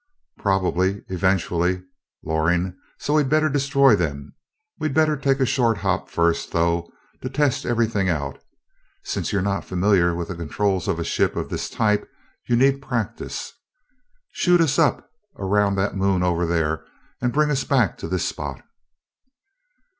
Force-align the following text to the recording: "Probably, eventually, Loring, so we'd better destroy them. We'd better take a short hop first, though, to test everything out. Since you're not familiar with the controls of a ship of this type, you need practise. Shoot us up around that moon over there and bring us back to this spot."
"Probably, 0.39 1.03
eventually, 1.09 1.83
Loring, 2.23 2.75
so 2.97 3.13
we'd 3.13 3.29
better 3.29 3.49
destroy 3.49 3.95
them. 3.95 4.33
We'd 4.79 4.95
better 4.95 5.15
take 5.15 5.39
a 5.39 5.45
short 5.45 5.77
hop 5.77 6.09
first, 6.09 6.53
though, 6.53 6.91
to 7.21 7.29
test 7.29 7.67
everything 7.67 8.09
out. 8.09 8.41
Since 9.03 9.31
you're 9.31 9.43
not 9.43 9.63
familiar 9.63 10.15
with 10.15 10.29
the 10.29 10.35
controls 10.35 10.87
of 10.87 10.97
a 10.97 11.03
ship 11.03 11.35
of 11.35 11.49
this 11.51 11.69
type, 11.69 12.09
you 12.47 12.55
need 12.55 12.81
practise. 12.81 13.53
Shoot 14.31 14.59
us 14.59 14.79
up 14.79 15.07
around 15.37 15.75
that 15.75 15.95
moon 15.95 16.23
over 16.23 16.47
there 16.47 16.83
and 17.21 17.31
bring 17.31 17.51
us 17.51 17.63
back 17.63 17.95
to 17.99 18.07
this 18.07 18.25
spot." 18.27 18.63